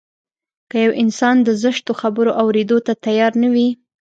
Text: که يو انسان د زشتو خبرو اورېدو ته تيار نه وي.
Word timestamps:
که 0.69 0.77
يو 0.85 0.91
انسان 1.03 1.35
د 1.43 1.49
زشتو 1.63 1.91
خبرو 2.01 2.31
اورېدو 2.41 2.77
ته 2.85 2.93
تيار 3.05 3.31
نه 3.43 3.49
وي. 3.53 3.69